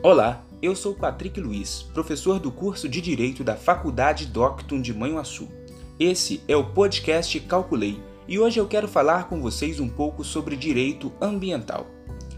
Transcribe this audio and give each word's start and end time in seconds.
Olá, 0.00 0.46
eu 0.62 0.76
sou 0.76 0.94
Patrick 0.94 1.40
Luiz, 1.40 1.82
professor 1.92 2.38
do 2.38 2.52
curso 2.52 2.88
de 2.88 3.00
Direito 3.00 3.42
da 3.42 3.56
Faculdade 3.56 4.26
Docton 4.26 4.80
de 4.80 4.94
Manhuaçu. 4.94 5.48
Esse 5.98 6.40
é 6.46 6.56
o 6.56 6.70
podcast 6.70 7.40
Calculei 7.40 8.00
e 8.28 8.38
hoje 8.38 8.60
eu 8.60 8.68
quero 8.68 8.86
falar 8.86 9.28
com 9.28 9.40
vocês 9.40 9.80
um 9.80 9.88
pouco 9.88 10.22
sobre 10.22 10.54
direito 10.54 11.12
ambiental. 11.20 11.88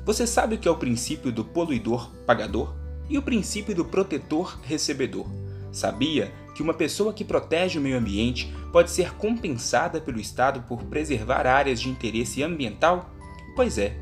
Você 0.07 0.27
sabe 0.27 0.55
o 0.55 0.59
que 0.59 0.67
é 0.67 0.71
o 0.71 0.79
princípio 0.79 1.31
do 1.31 1.45
poluidor 1.45 2.11
pagador 2.25 2.75
e 3.11 3.19
o 3.19 3.23
princípio 3.23 3.75
do 3.75 3.85
protetor 3.85 4.59
recebedor? 4.63 5.27
Sabia 5.71 6.33
que 6.55 6.63
uma 6.63 6.73
pessoa 6.73 7.13
que 7.13 7.27
protege 7.27 7.79
o 7.79 7.83
meio 7.83 7.99
ambiente 7.99 8.51
pode 8.73 8.91
ser 8.91 9.13
compensada 9.17 10.01
pelo 10.01 10.19
Estado 10.19 10.63
por 10.67 10.83
preservar 10.85 11.47
áreas 11.47 11.79
de 11.79 11.91
interesse 11.91 12.43
ambiental? 12.43 13.11
Pois 13.55 13.77
é, 13.77 13.99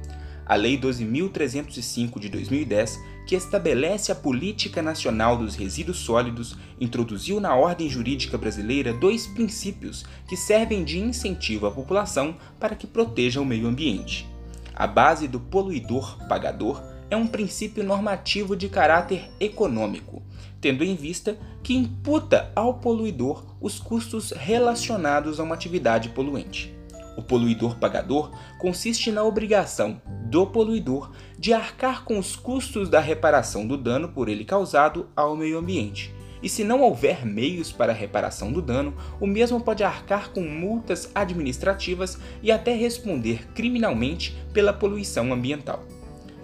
a 0.46 0.54
Lei 0.54 0.78
12.305 0.78 2.18
de 2.20 2.28
2010, 2.28 2.98
que 3.28 3.36
estabelece 3.36 4.10
a 4.10 4.14
Política 4.14 4.80
Nacional 4.80 5.36
dos 5.36 5.54
Resíduos 5.54 5.98
Sólidos, 5.98 6.56
introduziu 6.80 7.38
na 7.38 7.54
ordem 7.54 7.86
jurídica 7.86 8.38
brasileira 8.38 8.90
dois 8.90 9.26
princípios 9.26 10.06
que 10.26 10.34
servem 10.34 10.82
de 10.82 10.98
incentivo 10.98 11.66
à 11.66 11.70
população 11.70 12.38
para 12.58 12.74
que 12.74 12.86
proteja 12.86 13.38
o 13.38 13.44
meio 13.44 13.68
ambiente. 13.68 14.26
A 14.74 14.86
base 14.86 15.28
do 15.28 15.38
poluidor 15.38 16.16
pagador 16.26 16.82
é 17.10 17.16
um 17.18 17.26
princípio 17.26 17.84
normativo 17.84 18.56
de 18.56 18.66
caráter 18.66 19.30
econômico, 19.38 20.22
tendo 20.58 20.82
em 20.82 20.96
vista 20.96 21.38
que 21.62 21.76
imputa 21.76 22.50
ao 22.56 22.78
poluidor 22.78 23.44
os 23.60 23.78
custos 23.78 24.30
relacionados 24.30 25.38
a 25.38 25.42
uma 25.42 25.54
atividade 25.54 26.08
poluente. 26.08 26.77
O 27.18 27.22
poluidor 27.22 27.76
pagador 27.80 28.30
consiste 28.58 29.10
na 29.10 29.24
obrigação 29.24 30.00
do 30.26 30.46
poluidor 30.46 31.10
de 31.36 31.52
arcar 31.52 32.04
com 32.04 32.16
os 32.16 32.36
custos 32.36 32.88
da 32.88 33.00
reparação 33.00 33.66
do 33.66 33.76
dano 33.76 34.10
por 34.10 34.28
ele 34.28 34.44
causado 34.44 35.08
ao 35.16 35.36
meio 35.36 35.58
ambiente. 35.58 36.14
E 36.40 36.48
se 36.48 36.62
não 36.62 36.80
houver 36.80 37.26
meios 37.26 37.72
para 37.72 37.90
a 37.90 37.94
reparação 37.94 38.52
do 38.52 38.62
dano, 38.62 38.94
o 39.20 39.26
mesmo 39.26 39.60
pode 39.60 39.82
arcar 39.82 40.30
com 40.30 40.42
multas 40.42 41.10
administrativas 41.12 42.20
e 42.40 42.52
até 42.52 42.72
responder 42.72 43.48
criminalmente 43.52 44.40
pela 44.52 44.72
poluição 44.72 45.32
ambiental. 45.32 45.82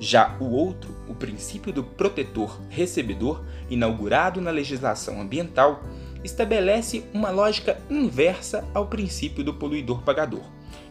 Já 0.01 0.37
o 0.41 0.51
outro, 0.51 0.93
o 1.09 1.15
princípio 1.15 1.73
do 1.73 1.85
protetor 1.85 2.61
recebedor, 2.69 3.45
inaugurado 3.71 4.41
na 4.41 4.51
legislação 4.51 5.21
ambiental, 5.21 5.85
estabelece 6.25 7.05
uma 7.15 7.31
lógica 7.31 7.79
inversa 7.89 8.67
ao 8.75 8.89
princípio 8.89 9.45
do 9.45 9.55
poluidor 9.55 10.03
pagador 10.03 10.43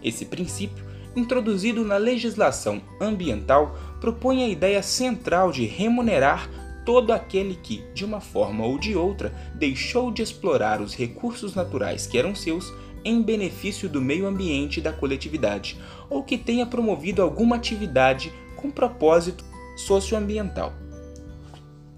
esse 0.04 0.26
princípio, 0.26 0.84
introduzido 1.16 1.84
na 1.86 1.98
legislação 1.98 2.82
ambiental, 3.00 3.78
propõe 4.02 4.44
a 4.44 4.50
ideia 4.50 4.82
central 4.82 5.52
de 5.52 5.66
remunerar 5.66 6.50
todo 6.86 7.14
aquele 7.14 7.56
que, 7.56 7.84
de 7.94 8.04
uma 8.04 8.20
forma 8.20 8.66
ou 8.66 8.78
de 8.78 8.96
outra, 8.96 9.34
deixou 9.56 10.12
de 10.12 10.22
explorar 10.22 10.82
os 10.82 10.96
recursos 10.96 11.56
naturais 11.56 12.06
que 12.06 12.18
eram 12.18 12.36
seus 12.36 12.74
em 13.06 13.22
benefício 13.22 13.90
do 13.90 14.02
meio 14.02 14.26
ambiente 14.26 14.78
e 14.78 14.82
da 14.82 14.94
coletividade, 14.94 15.78
ou 16.10 16.24
que 16.24 16.38
tenha 16.38 16.66
promovido 16.66 17.22
alguma 17.22 17.56
atividade 17.56 18.32
com 18.56 18.72
propósito 18.72 19.44
socioambiental. 19.76 20.83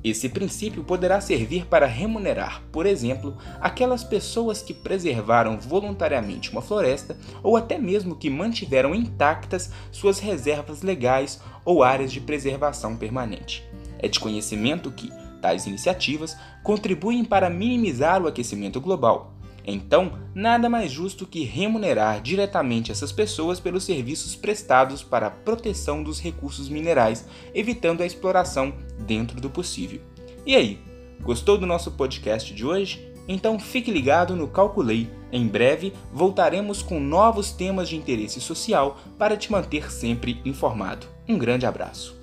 Esse 0.05 0.29
princípio 0.29 0.83
poderá 0.83 1.19
servir 1.19 1.65
para 1.65 1.87
remunerar, 1.87 2.61
por 2.71 2.85
exemplo, 2.85 3.35
aquelas 3.59 4.03
pessoas 4.03 4.61
que 4.61 4.71
preservaram 4.71 5.57
voluntariamente 5.59 6.51
uma 6.51 6.61
floresta 6.61 7.17
ou 7.41 7.57
até 7.57 7.79
mesmo 7.79 8.15
que 8.15 8.29
mantiveram 8.29 8.93
intactas 8.93 9.71
suas 9.91 10.19
reservas 10.19 10.83
legais 10.83 11.41
ou 11.65 11.83
áreas 11.83 12.11
de 12.11 12.21
preservação 12.21 12.95
permanente. 12.95 13.67
É 13.97 14.07
de 14.07 14.19
conhecimento 14.19 14.91
que 14.91 15.11
tais 15.41 15.65
iniciativas 15.65 16.37
contribuem 16.61 17.25
para 17.25 17.49
minimizar 17.49 18.21
o 18.21 18.27
aquecimento 18.27 18.79
global, 18.79 19.33
então, 19.73 20.13
nada 20.33 20.69
mais 20.69 20.91
justo 20.91 21.25
que 21.25 21.43
remunerar 21.43 22.21
diretamente 22.21 22.91
essas 22.91 23.11
pessoas 23.11 23.59
pelos 23.59 23.83
serviços 23.83 24.35
prestados 24.35 25.01
para 25.01 25.27
a 25.27 25.31
proteção 25.31 26.03
dos 26.03 26.19
recursos 26.19 26.69
minerais, 26.69 27.25
evitando 27.53 28.01
a 28.01 28.05
exploração 28.05 28.73
dentro 28.99 29.41
do 29.41 29.49
possível. 29.49 30.01
E 30.45 30.55
aí, 30.55 30.79
gostou 31.21 31.57
do 31.57 31.65
nosso 31.65 31.91
podcast 31.91 32.53
de 32.53 32.65
hoje? 32.65 33.11
Então 33.27 33.59
fique 33.59 33.89
ligado 33.89 34.35
no 34.35 34.47
Calculei. 34.47 35.09
Em 35.31 35.47
breve 35.47 35.93
voltaremos 36.13 36.83
com 36.83 36.99
novos 36.99 37.51
temas 37.51 37.89
de 37.89 37.95
interesse 37.95 38.39
social 38.39 38.99
para 39.17 39.35
te 39.35 39.51
manter 39.51 39.91
sempre 39.91 40.39
informado. 40.45 41.07
Um 41.27 41.37
grande 41.37 41.65
abraço. 41.65 42.15